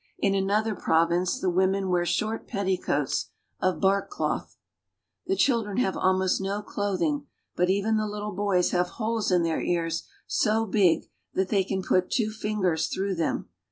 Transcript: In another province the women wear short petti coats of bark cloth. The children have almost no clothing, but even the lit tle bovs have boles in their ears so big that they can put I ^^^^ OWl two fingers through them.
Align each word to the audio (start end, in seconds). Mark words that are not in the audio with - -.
In 0.17 0.33
another 0.33 0.73
province 0.73 1.39
the 1.39 1.51
women 1.51 1.87
wear 1.87 2.07
short 2.07 2.47
petti 2.47 2.75
coats 2.81 3.29
of 3.59 3.79
bark 3.79 4.09
cloth. 4.09 4.57
The 5.27 5.35
children 5.35 5.77
have 5.77 5.95
almost 5.95 6.41
no 6.41 6.63
clothing, 6.63 7.27
but 7.55 7.69
even 7.69 7.97
the 7.97 8.07
lit 8.07 8.21
tle 8.21 8.33
bovs 8.35 8.71
have 8.71 8.93
boles 8.97 9.29
in 9.29 9.43
their 9.43 9.61
ears 9.61 10.07
so 10.25 10.65
big 10.65 11.03
that 11.35 11.49
they 11.49 11.63
can 11.63 11.83
put 11.83 11.97
I 12.05 12.07
^^^^ 12.07 12.07
OWl 12.07 12.09
two 12.09 12.31
fingers 12.31 12.87
through 12.87 13.13
them. 13.13 13.49